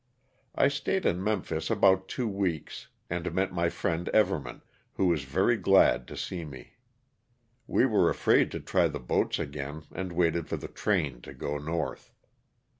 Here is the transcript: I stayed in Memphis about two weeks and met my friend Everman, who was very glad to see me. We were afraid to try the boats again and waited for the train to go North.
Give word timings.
I 0.55 0.67
stayed 0.67 1.05
in 1.05 1.23
Memphis 1.23 1.69
about 1.69 2.07
two 2.07 2.27
weeks 2.27 2.87
and 3.07 3.31
met 3.35 3.53
my 3.53 3.69
friend 3.69 4.09
Everman, 4.15 4.63
who 4.93 5.05
was 5.05 5.25
very 5.25 5.57
glad 5.57 6.07
to 6.07 6.17
see 6.17 6.43
me. 6.43 6.77
We 7.67 7.85
were 7.85 8.09
afraid 8.09 8.49
to 8.53 8.59
try 8.59 8.87
the 8.87 8.99
boats 8.99 9.37
again 9.37 9.83
and 9.93 10.13
waited 10.13 10.49
for 10.49 10.57
the 10.57 10.69
train 10.69 11.21
to 11.21 11.35
go 11.35 11.59
North. 11.59 12.11